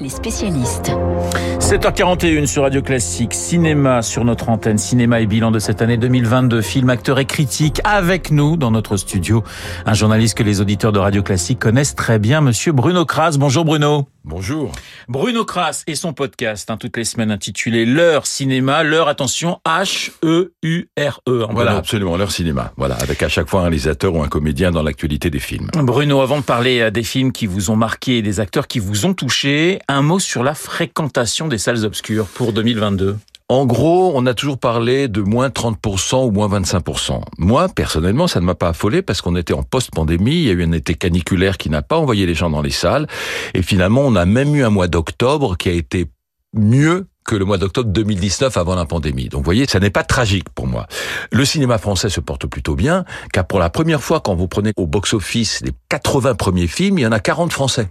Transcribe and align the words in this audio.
Les 0.00 0.08
spécialistes. 0.08 0.90
7h41 1.60 2.46
sur 2.46 2.62
Radio 2.62 2.82
Classique, 2.82 3.32
cinéma 3.32 4.02
sur 4.02 4.24
notre 4.24 4.48
antenne, 4.48 4.76
cinéma 4.76 5.20
et 5.20 5.26
bilan 5.26 5.52
de 5.52 5.60
cette 5.60 5.82
année 5.82 5.96
2022, 5.96 6.60
film, 6.60 6.90
acteur 6.90 7.20
et 7.20 7.26
critique 7.26 7.80
avec 7.84 8.32
nous 8.32 8.56
dans 8.56 8.72
notre 8.72 8.96
studio. 8.96 9.44
Un 9.86 9.94
journaliste 9.94 10.36
que 10.36 10.42
les 10.42 10.60
auditeurs 10.60 10.90
de 10.90 10.98
Radio 10.98 11.22
Classique 11.22 11.60
connaissent 11.60 11.94
très 11.94 12.18
bien, 12.18 12.40
monsieur 12.40 12.72
Bruno 12.72 13.04
Kras. 13.04 13.36
Bonjour 13.38 13.64
Bruno. 13.64 14.08
Bonjour. 14.24 14.72
Bruno 15.08 15.44
Kras 15.46 15.82
et 15.86 15.94
son 15.94 16.12
podcast, 16.12 16.70
hein, 16.70 16.76
toutes 16.76 16.96
les 16.98 17.04
semaines 17.04 17.30
intitulé 17.30 17.86
L'heure 17.86 18.26
cinéma, 18.26 18.82
l'heure 18.82 19.08
attention 19.08 19.60
H-E-U-R-E. 19.66 21.46
Voilà, 21.50 21.76
absolument, 21.76 22.16
l'heure 22.18 22.30
cinéma. 22.30 22.72
Voilà, 22.76 22.96
avec 22.96 23.22
à 23.22 23.28
chaque 23.28 23.48
fois 23.48 23.60
un 23.60 23.64
réalisateur 23.64 24.14
ou 24.14 24.22
un 24.22 24.28
comédien 24.28 24.70
dans 24.72 24.82
l'actualité 24.82 25.30
des 25.30 25.38
films. 25.38 25.70
Bruno, 25.74 26.20
avant 26.20 26.38
de 26.38 26.44
parler 26.44 26.80
euh, 26.80 26.90
des 26.90 27.02
films 27.02 27.32
qui 27.32 27.46
vous 27.46 27.70
ont 27.70 27.76
marqué 27.76 28.18
et 28.18 28.22
des 28.22 28.40
acteurs 28.40 28.68
qui 28.68 28.78
vous 28.78 29.06
ont 29.06 29.14
touché, 29.14 29.80
un 29.88 30.02
mot 30.02 30.18
sur 30.18 30.42
la 30.42 30.54
fréquentation 30.54 31.48
des 31.48 31.58
salles 31.58 31.84
obscures 31.84 32.26
pour 32.26 32.52
2022. 32.52 33.16
En 33.50 33.66
gros, 33.66 34.12
on 34.14 34.26
a 34.26 34.34
toujours 34.34 34.58
parlé 34.58 35.08
de 35.08 35.22
moins 35.22 35.48
30% 35.48 36.24
ou 36.24 36.30
moins 36.30 36.46
25%. 36.46 37.20
Moi, 37.38 37.68
personnellement, 37.68 38.28
ça 38.28 38.38
ne 38.38 38.44
m'a 38.44 38.54
pas 38.54 38.68
affolé 38.68 39.02
parce 39.02 39.22
qu'on 39.22 39.34
était 39.34 39.54
en 39.54 39.64
post-pandémie, 39.64 40.36
il 40.36 40.42
y 40.42 40.50
a 40.50 40.52
eu 40.52 40.62
un 40.62 40.70
été 40.70 40.94
caniculaire 40.94 41.58
qui 41.58 41.68
n'a 41.68 41.82
pas 41.82 41.96
envoyé 41.96 42.26
les 42.26 42.34
gens 42.36 42.48
dans 42.48 42.62
les 42.62 42.70
salles, 42.70 43.08
et 43.54 43.62
finalement, 43.62 44.02
on 44.02 44.14
a 44.14 44.24
même 44.24 44.54
eu 44.54 44.62
un 44.62 44.70
mois 44.70 44.86
d'octobre 44.86 45.56
qui 45.56 45.68
a 45.68 45.72
été 45.72 46.06
mieux 46.54 47.08
que 47.30 47.36
le 47.36 47.44
mois 47.44 47.58
d'octobre 47.58 47.90
2019 47.90 48.56
avant 48.56 48.74
la 48.74 48.86
pandémie. 48.86 49.28
Donc 49.28 49.42
vous 49.42 49.44
voyez, 49.44 49.64
ça 49.66 49.78
n'est 49.78 49.90
pas 49.90 50.02
tragique 50.02 50.48
pour 50.52 50.66
moi. 50.66 50.88
Le 51.30 51.44
cinéma 51.44 51.78
français 51.78 52.08
se 52.08 52.18
porte 52.18 52.48
plutôt 52.48 52.74
bien, 52.74 53.04
car 53.32 53.46
pour 53.46 53.60
la 53.60 53.70
première 53.70 54.02
fois, 54.02 54.18
quand 54.18 54.34
vous 54.34 54.48
prenez 54.48 54.72
au 54.76 54.88
box-office 54.88 55.60
les 55.64 55.70
80 55.90 56.34
premiers 56.34 56.66
films, 56.66 56.98
il 56.98 57.02
y 57.02 57.06
en 57.06 57.12
a 57.12 57.20
40 57.20 57.52
français. 57.52 57.88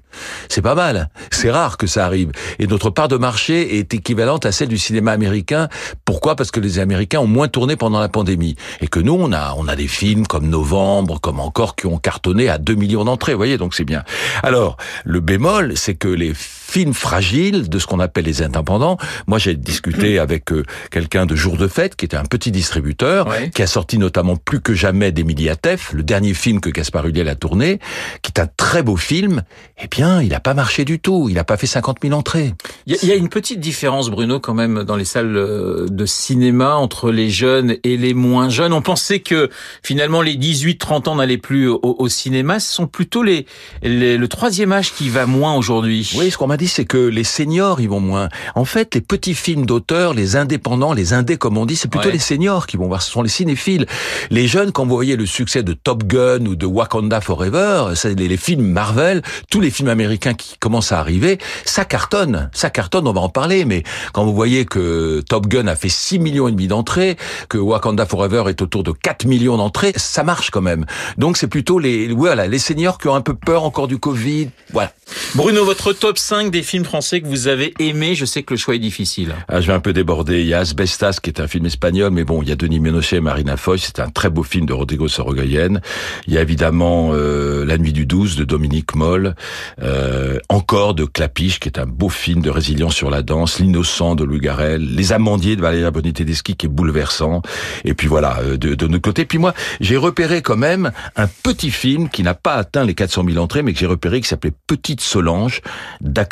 C'est 0.49 0.61
pas 0.61 0.75
mal. 0.75 1.09
C'est 1.31 1.49
rare 1.51 1.77
que 1.77 1.87
ça 1.87 2.05
arrive. 2.05 2.31
Et 2.59 2.67
notre 2.67 2.89
part 2.89 3.07
de 3.07 3.15
marché 3.15 3.79
est 3.79 3.93
équivalente 3.93 4.45
à 4.45 4.51
celle 4.51 4.67
du 4.67 4.77
cinéma 4.77 5.13
américain. 5.13 5.69
Pourquoi? 6.03 6.35
Parce 6.35 6.51
que 6.51 6.59
les 6.59 6.79
Américains 6.79 7.21
ont 7.21 7.27
moins 7.27 7.47
tourné 7.47 7.77
pendant 7.77 8.01
la 8.01 8.09
pandémie. 8.09 8.57
Et 8.81 8.89
que 8.89 8.99
nous, 8.99 9.15
on 9.17 9.31
a, 9.31 9.53
on 9.57 9.69
a 9.69 9.77
des 9.77 9.87
films 9.87 10.27
comme 10.27 10.49
Novembre, 10.49 11.21
comme 11.21 11.39
encore, 11.39 11.77
qui 11.77 11.85
ont 11.87 11.97
cartonné 11.97 12.49
à 12.49 12.57
2 12.57 12.75
millions 12.75 13.05
d'entrées. 13.05 13.31
Vous 13.35 13.39
voyez, 13.39 13.57
donc 13.57 13.73
c'est 13.73 13.85
bien. 13.85 14.03
Alors, 14.43 14.75
le 15.05 15.21
bémol, 15.21 15.77
c'est 15.77 15.95
que 15.95 16.09
les 16.09 16.33
films 16.69 16.93
fragiles 16.93 17.67
de 17.67 17.79
ce 17.79 17.87
qu'on 17.87 17.99
appelle 17.99 18.25
les 18.25 18.43
indépendants. 18.43 18.97
Moi, 19.27 19.39
j'ai 19.39 19.55
discuté 19.55 20.19
avec 20.19 20.51
euh, 20.51 20.63
quelqu'un 20.91 21.25
de 21.25 21.35
Jour 21.35 21.57
de 21.57 21.67
Fête, 21.67 21.95
qui 21.95 22.05
était 22.05 22.17
un 22.17 22.25
petit 22.25 22.51
distributeur, 22.51 23.27
qui 23.53 23.63
a 23.63 23.67
sorti 23.67 23.97
notamment 23.97 24.35
plus 24.35 24.61
que 24.61 24.73
jamais 24.73 25.11
d'Emilia 25.11 25.55
Teff, 25.55 25.93
le 25.93 26.03
dernier 26.03 26.35
film 26.35 26.61
que 26.61 26.69
Gaspard 26.69 27.07
Ulliel 27.07 27.27
a 27.27 27.35
tourné, 27.35 27.79
qui 28.21 28.31
est 28.35 28.39
un 28.39 28.47
très 28.55 28.83
beau 28.83 28.97
film. 28.97 29.41
Eh 29.81 29.87
bien, 29.87 30.21
il 30.21 30.29
n'a 30.29 30.39
pas 30.39 30.53
marché 30.53 30.85
du 30.85 30.99
tout. 30.99 31.27
Il 31.27 31.35
n'a 31.35 31.43
pas 31.43 31.57
fait 31.57 31.67
50 31.67 31.97
000 32.03 32.13
entrées. 32.13 32.53
Il 32.85 32.95
y, 33.03 33.11
a 33.11 33.15
une 33.15 33.29
petite 33.29 33.59
différence, 33.59 34.09
Bruno, 34.09 34.39
quand 34.39 34.53
même, 34.53 34.83
dans 34.83 34.95
les 34.95 35.05
salles 35.05 35.35
euh, 35.35 35.87
de 35.89 36.05
cinéma 36.05 36.75
entre 36.75 37.11
les 37.11 37.29
jeunes 37.29 37.77
et 37.83 37.97
les 37.97 38.13
moins 38.13 38.49
jeunes. 38.49 38.73
On 38.73 38.81
pensait 38.81 39.21
que 39.21 39.49
finalement 39.81 40.21
les 40.21 40.35
18-30 40.35 41.09
ans 41.09 41.15
n'allaient 41.15 41.37
plus 41.37 41.67
au, 41.67 42.07
cinéma. 42.09 42.59
Ce 42.59 42.71
sont 42.71 42.87
plutôt 42.87 43.23
les, 43.23 43.47
le 43.81 44.25
troisième 44.27 44.71
âge 44.71 44.93
qui 44.93 45.09
va 45.09 45.25
moins 45.25 45.55
aujourd'hui. 45.55 46.11
Oui, 46.15 46.29
ce 46.29 46.37
qu'on 46.37 46.47
m'a 46.47 46.57
dit, 46.59 46.67
c'est 46.67 46.85
que 46.85 46.97
les 46.97 47.23
seniors, 47.23 47.81
ils 47.81 47.89
vont 47.89 47.99
moins. 47.99 48.29
En 48.53 48.65
fait, 48.65 48.93
les 48.93 49.01
petits 49.01 49.33
films 49.33 49.65
d'auteur, 49.65 50.13
les 50.13 50.35
indépendants, 50.35 50.93
les 50.93 51.13
indés, 51.13 51.37
comme 51.37 51.57
on 51.57 51.65
dit, 51.65 51.75
c'est 51.75 51.87
plutôt 51.87 52.11
les 52.11 52.19
seniors 52.19 52.67
qui 52.67 52.77
vont 52.77 52.87
voir. 52.87 53.01
Ce 53.01 53.11
sont 53.11 53.23
les 53.23 53.29
cinéphiles. 53.29 53.87
Les 54.29 54.47
jeunes, 54.47 54.71
quand 54.71 54.85
vous 54.85 54.93
voyez 54.95 55.15
le 55.15 55.25
succès 55.25 55.63
de 55.63 55.73
Top 55.73 56.03
Gun 56.03 56.45
ou 56.45 56.55
de 56.55 56.65
Wakanda 56.65 57.21
Forever, 57.21 57.95
c'est 57.95 58.13
les, 58.19 58.37
films 58.37 58.67
Marvel, 58.67 59.21
tous 59.49 59.61
les 59.61 59.71
films 59.71 59.89
américains 59.89 60.33
qui 60.33 60.57
commencent 60.59 60.91
à 60.91 60.99
arriver, 60.99 61.39
ça 61.65 61.85
cartonne. 61.85 62.49
Ça 62.53 62.69
cartonne, 62.69 63.07
on 63.07 63.13
va 63.13 63.21
en 63.21 63.29
parler, 63.29 63.65
mais 63.65 63.83
quand 64.13 64.25
vous 64.25 64.35
voyez 64.35 64.65
que 64.65 65.21
Top 65.27 65.47
Gun 65.47 65.67
a 65.67 65.75
fait 65.75 65.89
6 65.89 66.19
millions 66.19 66.47
et 66.47 66.51
demi 66.51 66.67
d'entrées, 66.67 67.17
que 67.47 67.57
Wakanda 67.57 68.05
Forever 68.05 68.43
est 68.47 68.61
autour 68.61 68.83
de 68.83 68.91
4 68.91 69.25
millions 69.25 69.57
d'entrées, 69.57 69.93
ça 69.95 70.23
marche 70.23 70.51
quand 70.51 70.61
même. 70.61 70.85
Donc 71.17 71.37
c'est 71.37 71.47
plutôt 71.47 71.79
les, 71.79 72.07
voilà, 72.13 72.47
les 72.47 72.59
seniors 72.59 72.97
qui 72.97 73.07
ont 73.07 73.15
un 73.15 73.21
peu 73.21 73.33
peur 73.33 73.63
encore 73.63 73.87
du 73.87 73.97
Covid. 73.97 74.49
Voilà. 74.71 74.91
Bruno, 75.35 75.65
votre 75.65 75.93
top 75.93 76.17
5 76.17 76.48
des 76.49 76.63
films 76.63 76.85
français 76.85 77.21
que 77.21 77.27
vous 77.27 77.47
avez 77.47 77.73
aimés, 77.79 78.15
je 78.15 78.25
sais 78.25 78.43
que 78.43 78.53
le 78.53 78.57
choix 78.57 78.75
est 78.75 78.79
difficile. 78.79 79.35
Ah, 79.47 79.61
je 79.61 79.67
vais 79.67 79.73
un 79.73 79.79
peu 79.79 79.93
déborder. 79.93 80.41
Il 80.41 80.47
y 80.47 80.53
a 80.53 80.59
Asbestas, 80.59 81.19
qui 81.21 81.29
est 81.29 81.39
un 81.39 81.47
film 81.47 81.65
espagnol, 81.65 82.11
mais 82.11 82.23
bon, 82.23 82.41
il 82.41 82.49
y 82.49 82.51
a 82.51 82.55
Denis 82.55 82.79
Ménochet 82.79 83.17
et 83.17 83.21
Marina 83.21 83.57
Foy, 83.57 83.79
c'est 83.79 83.99
un 83.99 84.09
très 84.09 84.29
beau 84.29 84.43
film 84.43 84.65
de 84.65 84.73
Rodrigo 84.73 85.07
Sorogoyen. 85.07 85.81
Il 86.27 86.33
y 86.33 86.37
a 86.37 86.41
évidemment 86.41 87.11
euh, 87.13 87.65
La 87.65 87.77
nuit 87.77 87.93
du 87.93 88.05
12 88.05 88.35
de 88.35 88.43
Dominique 88.43 88.95
Moll, 88.95 89.35
euh, 89.81 90.39
encore 90.49 90.93
de 90.93 91.05
Clapiche, 91.05 91.59
qui 91.59 91.69
est 91.69 91.79
un 91.79 91.85
beau 91.85 92.09
film 92.09 92.41
de 92.41 92.49
résilience 92.49 92.95
sur 92.95 93.09
la 93.09 93.21
danse, 93.21 93.59
L'innocent 93.59 94.15
de 94.15 94.23
Louis 94.23 94.39
Garrel, 94.39 94.95
Les 94.95 95.13
amandiers 95.13 95.55
de 95.55 95.61
Valéria 95.61 95.91
Bonitedeschi, 95.91 96.55
qui 96.55 96.65
est 96.65 96.69
bouleversant. 96.69 97.41
Et 97.85 97.93
puis 97.93 98.07
voilà, 98.07 98.39
euh, 98.41 98.57
de, 98.57 98.75
de 98.75 98.87
notre 98.87 99.03
côté. 99.03 99.25
Puis 99.25 99.37
moi, 99.37 99.53
j'ai 99.79 99.97
repéré 99.97 100.41
quand 100.41 100.57
même 100.57 100.91
un 101.15 101.27
petit 101.27 101.71
film 101.71 102.09
qui 102.09 102.23
n'a 102.23 102.33
pas 102.33 102.53
atteint 102.53 102.83
les 102.83 102.93
400 102.93 103.23
000 103.27 103.37
entrées, 103.37 103.63
mais 103.63 103.73
que 103.73 103.79
j'ai 103.79 103.85
repéré 103.85 104.21
qui 104.21 104.27
s'appelait 104.27 104.53
Petite 104.67 105.01
Solange, 105.01 105.61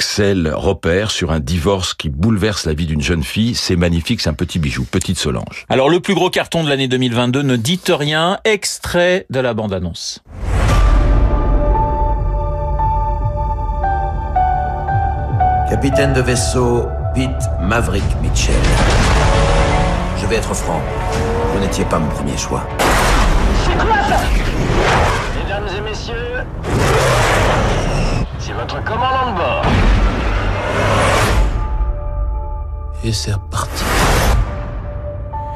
d'Axel 0.07 0.53
Repère, 0.55 1.11
sur 1.11 1.31
un 1.33 1.41
divorce 1.41 1.93
qui 1.93 2.07
bouleverse 2.07 2.65
la 2.65 2.73
vie 2.73 2.85
d'une 2.85 3.01
jeune 3.01 3.23
fille. 3.23 3.55
C'est 3.55 3.75
magnifique, 3.75 4.21
c'est 4.21 4.29
un 4.29 4.33
petit 4.33 4.57
bijou, 4.57 4.85
Petite 4.85 5.17
Solange. 5.17 5.65
Alors 5.67 5.89
le 5.89 5.99
plus 5.99 6.15
gros 6.15 6.29
carton 6.29 6.63
de 6.63 6.69
l'année 6.69 6.87
2022, 6.87 7.41
ne 7.41 7.57
dites 7.57 7.91
rien, 7.93 8.39
extrait 8.45 9.25
de 9.29 9.41
la 9.41 9.53
bande-annonce. 9.53 10.23
Capitaine 15.69 16.13
de 16.13 16.21
vaisseau 16.21 16.87
Pete 17.13 17.29
Maverick 17.61 18.05
Mitchell. 18.21 18.55
Je 20.21 20.25
vais 20.25 20.37
être 20.37 20.53
franc, 20.53 20.81
vous 21.53 21.59
n'étiez 21.59 21.83
pas 21.83 21.99
mon 21.99 22.09
premier 22.09 22.37
choix. 22.37 22.65
C'est 23.65 23.73
quoi 23.73 23.97
ça 24.07 24.21
Mesdames 25.43 25.67
et 25.77 25.81
messieurs, 25.81 26.13
c'est 28.39 28.53
votre 28.53 28.81
commandant 28.85 29.33
de 29.33 29.37
bord. 29.37 29.65
Et 33.03 33.13
c'est 33.13 33.33
reparti. 33.33 33.83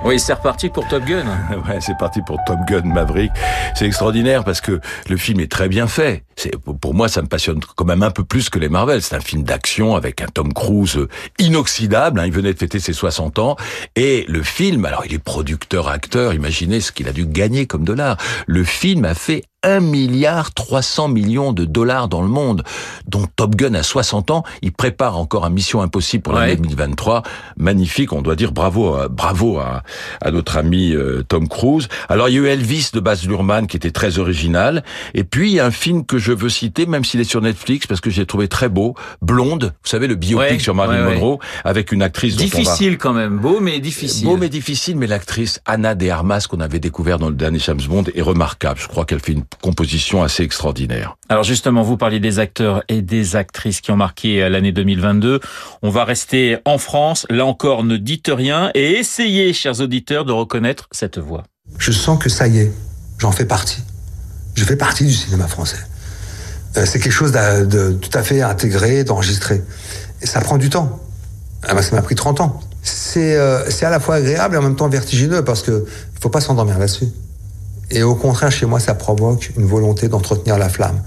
Oui, 0.04 0.20
c'est 0.20 0.34
reparti 0.34 0.70
pour 0.70 0.88
Top 0.88 1.06
Gun. 1.06 1.26
ouais, 1.68 1.80
c'est 1.80 1.96
parti 1.98 2.22
pour 2.26 2.40
Top 2.48 2.58
Gun 2.68 2.82
Maverick. 2.82 3.32
C'est 3.76 3.86
extraordinaire 3.86 4.44
parce 4.44 4.60
que 4.60 4.80
le 5.08 5.18
film 5.18 5.40
est 5.40 5.52
très 5.52 5.70
bien 5.70 5.88
fait. 5.88 6.24
C'est 6.36 6.58
pour 6.58 6.96
moi, 6.96 7.08
ça 7.08 7.22
me 7.22 7.28
passionne 7.28 7.60
quand 7.76 7.86
même 7.86 8.02
un 8.02 8.10
peu 8.10 8.24
plus 8.24 8.50
que 8.50 8.58
les 8.58 8.68
Marvel. 8.68 9.04
C'est 9.04 9.16
un 9.16 9.20
film 9.20 9.44
d'action 9.44 9.96
avec 9.96 10.22
un 10.22 10.26
Tom 10.26 10.54
Cruise 10.54 11.00
inoxydable. 11.38 12.20
Hein. 12.20 12.26
il 12.26 12.32
venait 12.32 12.54
de 12.54 12.58
fêter 12.58 12.80
ses 12.80 12.94
60 12.94 13.38
ans 13.38 13.58
et 13.96 14.26
le 14.28 14.42
film. 14.42 14.86
Alors, 14.86 15.06
il 15.06 15.14
est 15.14 15.24
producteur, 15.24 15.88
acteur. 15.88 16.34
Imaginez 16.34 16.82
ce 16.82 16.92
qu'il 16.92 17.08
a 17.08 17.12
dû 17.12 17.28
gagner 17.28 17.68
comme 17.68 17.84
dollar. 17.84 18.18
Le 18.48 18.64
film 18.64 19.06
a 19.06 19.14
fait 19.14 19.44
1 19.64 19.80
milliard 19.80 20.54
300 20.54 21.08
millions 21.10 21.54
de 21.54 21.66
dollars 21.66 22.08
dans 22.08 22.22
le 22.22 22.28
monde, 22.28 22.64
dont 23.08 23.26
Top 23.36 23.56
Gun 23.56 23.74
a 23.76 23.84
60 23.84 24.32
ans. 24.32 24.44
Il 24.62 24.72
prépare 24.72 25.18
encore 25.18 25.46
un 25.46 25.50
Mission 25.50 25.82
Impossible 25.82 26.24
pour 26.24 26.34
l'année 26.34 26.56
2023. 26.56 27.24
Magnifique, 27.58 28.14
on 28.14 28.22
doit 28.22 28.36
dire 28.36 28.52
bravo, 28.52 28.96
à, 28.96 29.08
bravo 29.08 29.60
à, 29.60 29.84
à 30.22 30.32
notre 30.32 30.58
ami 30.58 30.94
euh, 30.94 31.24
Tom 31.28 31.48
Cruise. 31.48 31.88
Alors 32.10 32.30
il 32.30 32.36
y 32.36 32.38
a 32.38 32.42
eu 32.42 32.48
Elvis 32.48 32.90
de 32.94 33.00
Baz 33.00 33.28
Luhrmann 33.28 33.68
qui 33.68 33.78
était 33.78 33.92
très 33.92 34.18
original. 34.18 34.84
Et 35.14 35.24
puis 35.24 35.52
il 35.52 35.56
y 35.56 35.60
a 35.60 35.66
un 35.66 35.72
film 35.72 36.06
que 36.06 36.18
je 36.18 36.32
veux 36.32 36.50
citer, 36.50 36.86
même 36.86 37.04
s'il 37.04 37.20
est 37.20 37.26
sur 37.26 37.42
Netflix, 37.42 37.86
parce 37.86 38.02
que 38.02 38.10
j'ai 38.10 38.26
trouvé 38.26 38.48
très 38.48 38.70
beau, 38.70 38.96
Blonde. 39.22 39.74
Vous 39.84 39.90
savez 39.90 40.08
le 40.08 40.16
biopic 40.16 40.62
sur 40.62 40.74
Marilyn 40.74 41.12
Monroe 41.12 41.40
avec 41.64 41.92
une 41.92 42.02
actrice 42.02 42.36
difficile 42.36 42.98
quand 42.98 43.14
même, 43.14 43.38
beau 43.38 43.60
mais 43.60 43.80
difficile. 43.80 44.26
Beau 44.26 44.38
mais 44.38 44.50
difficile, 44.50 44.98
mais 44.98 45.08
l'actrice 45.08 45.62
Anna 45.66 45.94
de 45.94 46.10
Armas 46.10 46.48
qu'on 46.50 46.60
avait 46.60 46.80
découvert 46.80 47.20
dans 47.20 47.30
le 47.30 47.36
dernier 47.36 47.60
James 47.60 47.82
Bond 47.88 48.06
est 48.14 48.22
remarquable. 48.22 48.80
Je 48.80 48.88
crois 48.88 49.06
qu'elle 49.06 49.20
fait 49.20 49.34
une 49.34 49.44
composition 49.56 50.24
assez 50.24 50.44
extraordinaire. 50.44 51.16
Alors 51.30 51.44
justement, 51.44 51.84
vous 51.84 51.98
parlez 51.98 52.20
des 52.20 52.40
acteurs 52.40 52.84
et 52.88 53.02
des 53.02 53.36
actrices 53.36 53.82
qui 53.82 53.92
ont 53.92 53.96
marqué 53.96 54.42
euh, 54.42 54.50
l'année 54.50 54.72
2022. 54.72 55.40
On 55.82 55.90
va 55.90 56.06
rester 56.06 56.58
en 56.66 56.78
France. 56.78 57.26
Là 57.30 57.46
encore, 57.46 57.84
ne 57.84 57.98
dites 57.98 58.32
rien 58.34 58.72
et 58.76 58.94
essayez, 58.94 59.54
chers 59.54 59.82
auditeurs, 59.82 60.26
de 60.26 60.32
reconnaître 60.32 60.88
cette 60.92 61.18
voix. 61.18 61.44
Je 61.78 61.92
sens 61.92 62.22
que 62.22 62.30
ça 62.30 62.48
y 62.48 62.60
est, 62.60 62.72
j'en 63.20 63.32
fais 63.32 63.46
partie. 63.46 63.82
Je 64.56 64.64
fais 64.64 64.76
partie 64.76 65.06
du 65.06 65.14
cinéma 65.14 65.48
français. 65.48 65.80
Euh, 66.78 66.86
c'est 66.86 67.00
quelque 67.00 67.12
chose 67.12 67.32
de, 67.32 67.94
tout 67.94 68.10
à 68.14 68.24
fait 68.24 68.42
intégré, 68.42 69.04
d'enregistré. 69.04 69.62
Et 70.22 70.26
ça 70.26 70.42
prend 70.42 70.58
du 70.58 70.70
temps. 70.70 71.00
Ah 71.64 71.74
ben, 71.74 71.82
ça 71.82 71.96
m'a 71.96 72.02
pris 72.02 72.16
30 72.16 72.42
ans. 72.42 72.60
C'est 72.84 73.36
euh, 73.36 73.64
à 73.82 73.90
la 73.90 74.00
fois 74.00 74.16
agréable 74.16 74.56
et 74.56 74.58
en 74.58 74.64
même 74.64 74.76
temps 74.76 74.90
vertigineux 74.90 75.44
parce 75.44 75.62
que 75.62 75.86
faut 76.20 76.30
pas 76.30 76.42
s'endormir 76.42 76.80
là-dessus. 76.80 77.08
Et 77.92 78.04
au 78.04 78.16
contraire, 78.16 78.52
chez 78.52 78.66
moi, 78.66 78.80
ça 78.80 78.96
provoque 78.96 79.52
une 79.58 79.66
volonté 79.66 80.08
d'entretenir 80.08 80.58
la 80.58 80.70
flamme. 80.70 81.02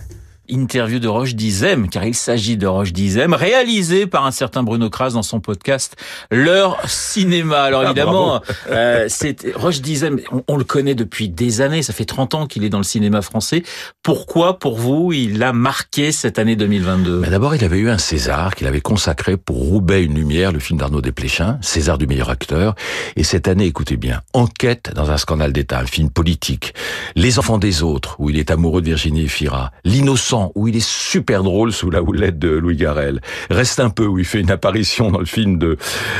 Interview 0.48 0.98
de 0.98 1.08
Roche 1.08 1.34
Dizem, 1.34 1.88
car 1.88 2.04
il 2.04 2.14
s'agit 2.14 2.56
de 2.56 2.66
Roche 2.66 2.92
Dizem, 2.92 3.34
réalisé 3.34 4.06
par 4.06 4.26
un 4.26 4.30
certain 4.30 4.62
Bruno 4.62 4.90
Kras 4.90 5.10
dans 5.10 5.22
son 5.22 5.40
podcast 5.40 5.96
Leur 6.30 6.78
cinéma. 6.88 7.62
Alors 7.62 7.82
Ah, 7.82 7.86
évidemment, 7.86 8.42
euh, 8.70 9.06
c'est 9.08 9.54
Roche 9.54 9.80
Dizem, 9.80 10.20
on, 10.32 10.42
on, 10.48 10.56
le 10.56 10.64
connaît 10.64 10.94
depuis 10.94 11.28
des 11.28 11.60
années, 11.60 11.82
ça 11.82 11.92
fait 11.92 12.04
30 12.04 12.34
ans 12.34 12.46
qu'il 12.46 12.64
est 12.64 12.68
dans 12.68 12.78
le 12.78 12.84
cinéma 12.84 13.22
français. 13.22 13.62
Pourquoi, 14.02 14.58
pour 14.58 14.76
vous, 14.76 15.12
il 15.12 15.42
a 15.42 15.52
marqué 15.52 16.12
cette 16.12 16.38
année 16.38 16.56
2022 16.56 17.20
Mais 17.20 17.30
D'abord, 17.30 17.54
il 17.54 17.64
avait 17.64 17.78
eu 17.78 17.90
un 17.90 17.98
César 17.98 18.54
qu'il 18.54 18.66
avait 18.66 18.80
consacré 18.80 19.36
pour 19.36 19.56
Roubaix 19.56 20.04
une 20.04 20.14
lumière, 20.14 20.52
le 20.52 20.58
film 20.58 20.78
d'Arnaud 20.78 21.00
Desplechin, 21.00 21.58
César 21.62 21.98
du 21.98 22.06
meilleur 22.06 22.30
acteur. 22.30 22.74
Et 23.16 23.24
cette 23.24 23.48
année, 23.48 23.66
écoutez 23.66 23.96
bien, 23.96 24.20
Enquête 24.32 24.92
dans 24.94 25.10
un 25.10 25.16
scandale 25.16 25.52
d'État, 25.52 25.78
un 25.78 25.86
film 25.86 26.10
politique. 26.10 26.74
Les 27.14 27.38
enfants 27.38 27.58
des 27.58 27.82
autres, 27.82 28.16
où 28.18 28.30
il 28.30 28.38
est 28.38 28.50
amoureux 28.50 28.80
de 28.80 28.86
Virginie 28.86 29.24
Efira. 29.24 29.70
L'innocent, 29.84 30.33
où 30.54 30.68
il 30.68 30.76
est 30.76 30.86
super 30.86 31.42
drôle 31.42 31.72
sous 31.72 31.90
la 31.90 32.02
houlette 32.02 32.38
de 32.38 32.48
Louis 32.48 32.76
Garrel. 32.76 33.20
Reste 33.50 33.80
un 33.80 33.90
peu, 33.90 34.06
où 34.06 34.18
il 34.18 34.24
fait 34.24 34.40
une 34.40 34.50
apparition 34.50 35.10
dans 35.10 35.18
le 35.18 35.26
film 35.26 35.58
de, 35.58 35.76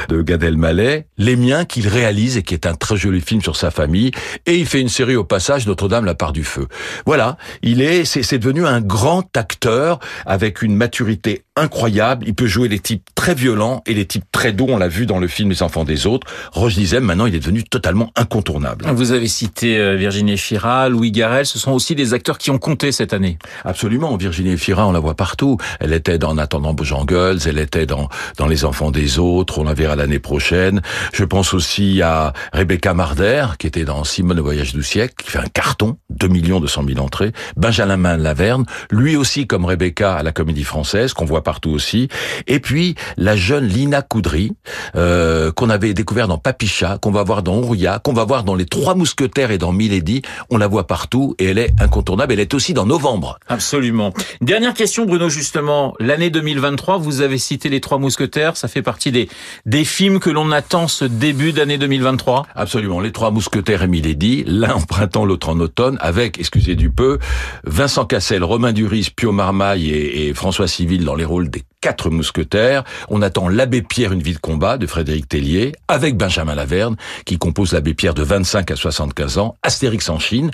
de 0.08 0.22
Gad 0.22 0.42
Elmaleh. 0.42 1.06
Les 1.18 1.36
miens, 1.36 1.64
qu'il 1.64 1.88
réalise 1.88 2.36
et 2.36 2.42
qui 2.42 2.54
est 2.54 2.66
un 2.66 2.74
très 2.74 2.96
joli 2.96 3.20
film 3.20 3.42
sur 3.42 3.56
sa 3.56 3.70
famille. 3.70 4.10
Et 4.46 4.56
il 4.56 4.66
fait 4.66 4.80
une 4.80 4.88
série 4.88 5.16
au 5.16 5.24
passage, 5.24 5.66
Notre-Dame, 5.66 6.04
la 6.04 6.14
part 6.14 6.32
du 6.32 6.44
feu. 6.44 6.66
Voilà. 7.06 7.36
Il 7.62 7.80
est, 7.80 8.04
c'est 8.04 8.38
devenu 8.38 8.66
un 8.66 8.80
grand 8.80 9.36
acteur 9.36 9.98
avec 10.26 10.62
une 10.62 10.74
maturité 10.74 11.44
incroyable. 11.56 12.24
Il 12.26 12.34
peut 12.34 12.46
jouer 12.46 12.68
les 12.68 12.80
types 12.80 13.04
très 13.14 13.34
violents 13.34 13.82
et 13.86 13.94
les 13.94 14.06
types 14.06 14.24
très 14.32 14.52
doux. 14.52 14.66
On 14.68 14.78
l'a 14.78 14.88
vu 14.88 15.06
dans 15.06 15.18
le 15.18 15.28
film 15.28 15.50
Les 15.50 15.62
Enfants 15.62 15.84
des 15.84 16.06
Autres. 16.06 16.26
Roche 16.52 16.74
Dizem, 16.74 17.04
maintenant, 17.04 17.26
il 17.26 17.34
est 17.34 17.40
devenu 17.40 17.62
totalement 17.62 18.10
incontournable. 18.16 18.86
Vous 18.92 19.12
avez 19.12 19.28
cité 19.28 19.78
euh, 19.78 19.96
Virginie 19.96 20.36
Fira, 20.36 20.88
Louis 20.88 21.12
Garrel. 21.12 21.46
Ce 21.46 21.58
sont 21.58 21.72
aussi 21.72 21.94
des 21.94 22.12
acteurs 22.12 22.38
qui 22.38 22.50
ont 22.50 22.58
compté 22.58 22.92
cette 22.92 23.12
année. 23.12 23.38
Absolument. 23.64 24.03
Virginie 24.16 24.58
Fira, 24.58 24.86
on 24.86 24.92
la 24.92 25.00
voit 25.00 25.14
partout. 25.14 25.58
Elle 25.80 25.92
était 25.92 26.18
dans 26.18 26.30
En 26.34 26.38
attendant 26.38 26.74
Bojangles. 26.74 27.38
Elle 27.46 27.58
était 27.58 27.86
dans, 27.86 28.08
dans 28.38 28.46
Les 28.46 28.64
Enfants 28.64 28.90
des 28.90 29.18
Autres. 29.18 29.58
On 29.58 29.64
la 29.64 29.74
verra 29.74 29.96
l'année 29.96 30.18
prochaine. 30.18 30.82
Je 31.12 31.24
pense 31.24 31.54
aussi 31.54 32.02
à 32.02 32.32
Rebecca 32.52 32.92
Marder, 32.94 33.46
qui 33.58 33.66
était 33.66 33.84
dans 33.84 34.04
Simone 34.04 34.36
le 34.36 34.42
voyage 34.42 34.74
du 34.74 34.82
siècle, 34.82 35.14
qui 35.22 35.30
fait 35.30 35.38
un 35.38 35.46
carton, 35.52 35.96
2 36.10 36.28
millions 36.28 36.60
200 36.60 36.84
000 36.88 37.00
entrées. 37.00 37.32
Benjamin 37.56 38.16
Laverne, 38.16 38.64
lui 38.90 39.16
aussi 39.16 39.46
comme 39.46 39.64
Rebecca 39.64 40.14
à 40.14 40.22
la 40.22 40.32
Comédie 40.32 40.64
Française, 40.64 41.12
qu'on 41.12 41.24
voit 41.24 41.44
partout 41.44 41.70
aussi. 41.70 42.08
Et 42.46 42.58
puis 42.60 42.94
la 43.16 43.36
jeune 43.36 43.66
Lina 43.66 44.02
Coudry, 44.02 44.52
euh, 44.96 45.52
qu'on 45.52 45.70
avait 45.70 45.94
découvert 45.94 46.28
dans 46.28 46.38
Papicha, 46.38 46.98
qu'on 46.98 47.12
va 47.12 47.22
voir 47.22 47.42
dans 47.42 47.58
Ouria, 47.58 48.00
qu'on 48.00 48.12
va 48.12 48.24
voir 48.24 48.44
dans 48.44 48.54
Les 48.54 48.66
Trois 48.66 48.94
Mousquetaires 48.94 49.50
et 49.50 49.58
dans 49.58 49.72
Milady. 49.72 50.22
On 50.50 50.58
la 50.58 50.66
voit 50.66 50.86
partout 50.86 51.34
et 51.38 51.46
elle 51.46 51.58
est 51.58 51.72
incontournable. 51.80 52.32
Elle 52.32 52.40
est 52.40 52.54
aussi 52.54 52.74
dans 52.74 52.86
Novembre. 52.86 53.38
Absolument. 53.48 53.93
Dernière 54.40 54.74
question, 54.74 55.06
Bruno, 55.06 55.28
justement. 55.28 55.94
L'année 56.00 56.30
2023, 56.30 56.98
vous 56.98 57.20
avez 57.20 57.38
cité 57.38 57.68
Les 57.68 57.80
Trois 57.80 57.98
Mousquetaires. 57.98 58.56
Ça 58.56 58.68
fait 58.68 58.82
partie 58.82 59.12
des, 59.12 59.84
films 59.84 60.18
que 60.18 60.30
l'on 60.30 60.50
attend 60.50 60.88
ce 60.88 61.04
début 61.04 61.52
d'année 61.52 61.78
2023 61.78 62.46
Absolument. 62.54 63.00
Les 63.00 63.12
Trois 63.12 63.30
Mousquetaires 63.30 63.82
et 63.82 63.88
Milady, 63.88 64.44
l'un 64.46 64.74
en 64.74 64.80
printemps, 64.80 65.24
l'autre 65.24 65.48
en 65.48 65.60
automne, 65.60 65.98
avec, 66.00 66.38
excusez 66.38 66.74
du 66.74 66.90
peu, 66.90 67.18
Vincent 67.64 68.04
Cassel, 68.04 68.42
Romain 68.42 68.72
Duris, 68.72 69.10
Pio 69.14 69.32
Marmaille 69.32 69.90
et, 69.90 70.28
et 70.28 70.34
François 70.34 70.68
Civil 70.68 71.04
dans 71.04 71.14
les 71.14 71.24
rôles 71.24 71.50
des 71.50 71.62
quatre 71.84 72.08
mousquetaires. 72.08 72.82
On 73.10 73.20
attend 73.20 73.46
l'abbé 73.46 73.82
Pierre, 73.82 74.12
une 74.12 74.22
vie 74.22 74.32
de 74.32 74.38
combat 74.38 74.78
de 74.78 74.86
Frédéric 74.86 75.28
Tellier, 75.28 75.72
avec 75.86 76.16
Benjamin 76.16 76.54
Laverne, 76.54 76.96
qui 77.26 77.36
compose 77.36 77.74
l'abbé 77.74 77.92
Pierre 77.92 78.14
de 78.14 78.22
25 78.22 78.70
à 78.70 78.76
75 78.76 79.36
ans, 79.36 79.56
Astérix 79.62 80.08
en 80.08 80.18
Chine, 80.18 80.50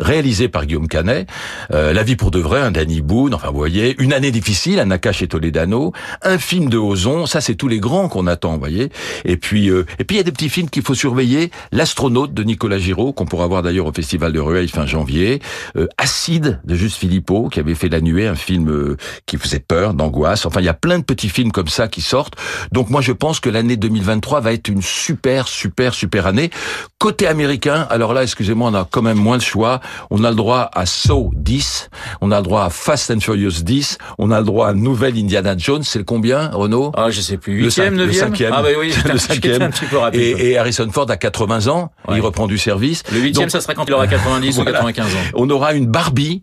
réalisé 0.00 0.48
par 0.48 0.64
Guillaume 0.64 0.88
Canet, 0.88 1.28
euh, 1.72 1.92
La 1.92 2.02
vie 2.02 2.16
pour 2.16 2.30
de 2.30 2.38
vrai, 2.38 2.60
un 2.60 2.70
Danny 2.70 3.02
Boone, 3.02 3.34
enfin 3.34 3.48
vous 3.50 3.58
voyez, 3.58 3.94
Une 3.98 4.12
année 4.12 4.30
difficile, 4.30 4.80
un 4.80 4.86
Nakash 4.86 5.20
et 5.22 5.28
Toledano, 5.28 5.92
un 6.22 6.38
film 6.38 6.70
de 6.70 6.78
Ozon, 6.78 7.26
ça 7.26 7.42
c'est 7.42 7.56
tous 7.56 7.68
les 7.68 7.78
grands 7.78 8.08
qu'on 8.08 8.26
attend, 8.26 8.54
vous 8.54 8.58
voyez. 8.58 8.90
Et 9.24 9.36
puis 9.36 9.68
euh, 9.68 9.84
et 9.98 10.04
puis 10.04 10.16
il 10.16 10.18
y 10.18 10.20
a 10.20 10.24
des 10.24 10.32
petits 10.32 10.48
films 10.48 10.70
qu'il 10.70 10.82
faut 10.82 10.94
surveiller, 10.94 11.50
L'astronaute 11.72 12.32
de 12.32 12.42
Nicolas 12.42 12.78
Giraud, 12.78 13.12
qu'on 13.12 13.26
pourra 13.26 13.46
voir 13.46 13.62
d'ailleurs 13.62 13.86
au 13.86 13.92
Festival 13.92 14.32
de 14.32 14.40
Rueil 14.40 14.66
fin 14.68 14.86
janvier, 14.86 15.40
euh, 15.76 15.88
Acide 15.98 16.60
de 16.64 16.74
Juste 16.74 16.96
Philippot, 16.96 17.50
qui 17.50 17.60
avait 17.60 17.74
fait 17.74 17.90
La 17.90 18.00
Nuée, 18.00 18.26
un 18.26 18.34
film 18.34 18.70
euh, 18.70 18.96
qui 19.26 19.36
faisait 19.36 19.60
peur, 19.60 19.92
d'angoisse. 19.92 20.46
Enfin, 20.46 20.60
il 20.60 20.64
y 20.64 20.70
a 20.70 20.74
plein 20.74 20.98
de 20.98 21.04
petits 21.04 21.28
films 21.28 21.52
comme 21.52 21.68
ça 21.68 21.88
qui 21.88 22.00
sortent. 22.00 22.34
Donc 22.72 22.88
moi 22.88 23.02
je 23.02 23.12
pense 23.12 23.40
que 23.40 23.50
l'année 23.50 23.76
2023 23.76 24.40
va 24.40 24.54
être 24.54 24.68
une 24.68 24.80
super 24.82 25.48
super 25.48 25.92
super 25.92 26.26
année. 26.26 26.50
Côté 26.98 27.26
américain, 27.26 27.86
alors 27.90 28.14
là, 28.14 28.22
excusez-moi, 28.22 28.70
on 28.70 28.74
a 28.74 28.88
quand 28.90 29.02
même 29.02 29.18
moins 29.18 29.36
de 29.36 29.42
choix. 29.42 29.81
On 30.10 30.24
a 30.24 30.30
le 30.30 30.36
droit 30.36 30.70
à 30.72 30.86
Saw 30.86 31.30
10, 31.34 31.90
on 32.20 32.30
a 32.30 32.36
le 32.38 32.42
droit 32.42 32.64
à 32.64 32.70
Fast 32.70 33.10
and 33.10 33.20
Furious 33.20 33.62
10, 33.62 33.98
on 34.18 34.30
a 34.30 34.38
le 34.40 34.44
droit 34.46 34.68
à 34.68 34.72
Nouvelle 34.74 35.16
Indiana 35.18 35.54
Jones, 35.56 35.82
c'est 35.82 35.98
le 35.98 36.04
combien, 36.04 36.48
Renaud? 36.48 36.92
Ah, 36.96 37.10
je 37.10 37.20
sais 37.20 37.36
plus. 37.38 37.58
Le 37.58 37.64
Huitième, 37.66 37.86
cinq- 37.86 37.90
le 37.92 37.96
neuvième? 38.06 38.24
cinquième. 38.28 38.52
Ah, 38.54 38.62
bah 38.62 38.68
oui, 38.78 38.92
le 39.12 39.18
cinquième. 39.18 39.62
un 39.62 39.70
petit 39.70 39.86
peu 39.86 39.98
rapide. 39.98 40.20
Et, 40.20 40.50
et 40.52 40.58
Harrison 40.58 40.88
Ford 40.90 41.10
a 41.10 41.16
80 41.16 41.68
ans, 41.68 41.92
Ouais. 42.08 42.16
il 42.18 42.20
reprend 42.20 42.46
du 42.46 42.58
service. 42.58 43.02
Le 43.12 43.18
huitième, 43.20 43.44
Donc, 43.46 43.50
ça 43.50 43.60
sera 43.60 43.74
quand 43.74 43.84
il 43.86 43.92
aura 43.94 44.06
90 44.06 44.58
ou 44.58 44.62
Voilà. 44.62 44.72
95 44.78 45.06
ans. 45.06 45.18
on 45.34 45.48
aura 45.50 45.74
une 45.74 45.86
Barbie. 45.86 46.42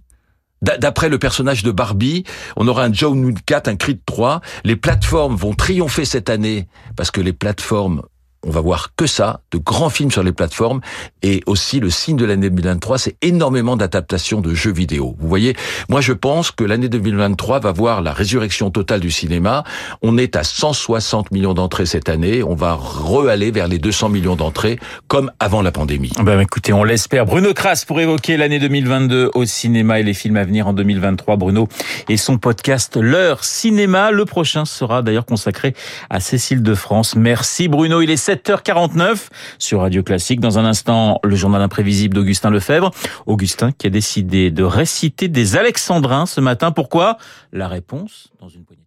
D'a- 0.61 0.77
D'après 0.77 1.07
le 1.07 1.17
personnage 1.17 1.63
de 1.63 1.71
Barbie, 1.71 2.25
on 2.57 2.67
aura 2.67 2.83
un 2.83 2.91
Joe 2.91 3.13
Woodcat, 3.13 3.63
un 3.67 3.77
Creed 3.77 3.99
3. 4.05 4.41
Les 4.65 4.75
plateformes 4.75 5.35
vont 5.37 5.53
triompher 5.53 6.03
cette 6.03 6.29
année 6.29 6.67
parce 6.97 7.11
que 7.11 7.21
les 7.21 7.31
plateformes, 7.31 8.01
on 8.45 8.51
va 8.51 8.61
voir 8.61 8.95
que 8.95 9.05
ça, 9.05 9.41
de 9.51 9.57
grands 9.57 9.89
films 9.89 10.11
sur 10.11 10.23
les 10.23 10.31
plateformes. 10.31 10.81
Et 11.23 11.41
aussi, 11.45 11.79
le 11.79 11.89
signe 11.89 12.15
de 12.15 12.25
l'année 12.25 12.49
2023, 12.49 12.97
c'est 12.97 13.15
énormément 13.21 13.75
d'adaptations 13.75 14.41
de 14.41 14.53
jeux 14.53 14.71
vidéo. 14.71 15.15
Vous 15.19 15.27
voyez, 15.27 15.55
moi 15.89 16.01
je 16.01 16.13
pense 16.13 16.51
que 16.51 16.63
l'année 16.63 16.89
2023 16.89 17.59
va 17.59 17.71
voir 17.71 18.01
la 18.01 18.13
résurrection 18.13 18.71
totale 18.71 19.01
du 19.01 19.11
cinéma. 19.11 19.63
On 20.01 20.17
est 20.17 20.35
à 20.35 20.43
160 20.43 21.31
millions 21.31 21.53
d'entrées 21.53 21.85
cette 21.85 22.07
année. 22.07 22.43
On 22.43 22.55
va 22.55 22.75
re-aller 22.75 23.51
vers 23.51 23.67
les 23.67 23.77
200 23.77 24.09
millions 24.09 24.35
d'entrées 24.35 24.79
comme 25.07 25.31
avant 25.39 25.61
la 25.61 25.71
pandémie. 25.71 26.11
Ben, 26.23 26.39
écoutez, 26.39 26.71
on 26.71 26.83
l'espère. 26.83 27.25
Bruno 27.25 27.53
Kras 27.53 27.83
pour 27.85 27.99
évoquer 27.99 28.37
l'année 28.37 28.59
2022 28.59 29.31
au 29.33 29.45
cinéma 29.45 29.99
et 29.99 30.03
les 30.03 30.13
films 30.13 30.37
à 30.37 30.45
venir 30.45 30.67
en 30.67 30.73
2023. 30.73 31.35
Bruno 31.35 31.67
et 32.07 32.17
son 32.17 32.37
podcast 32.37 32.97
L'heure 32.97 33.43
cinéma. 33.43 34.11
Le 34.11 34.25
prochain 34.25 34.65
sera 34.65 35.01
d'ailleurs 35.01 35.25
consacré 35.25 35.73
à 36.09 36.19
Cécile 36.19 36.63
de 36.63 36.73
France. 36.73 37.15
Merci 37.15 37.67
Bruno. 37.67 38.01
Il 38.01 38.09
est 38.09 38.28
7h49 38.29 39.29
sur 39.57 39.79
Radio 39.81 40.03
Classique. 40.03 40.39
Dans 40.39 40.59
un 40.59 40.65
instant, 40.65 41.19
le 41.23 41.35
journal 41.35 41.63
imprévisible 41.63 42.13
d'Augustin 42.13 42.51
Lefebvre. 42.51 42.91
Augustin 43.25 43.71
qui 43.71 43.87
a 43.87 43.89
décidé 43.89 44.51
de 44.51 44.63
réciter 44.63 45.27
des 45.29 45.55
alexandrins 45.55 46.27
ce 46.27 46.39
matin. 46.39 46.71
Pourquoi? 46.71 47.17
La 47.51 47.67
réponse 47.67 48.29
dans 48.39 48.47
une 48.47 48.63
poignée. 48.65 48.78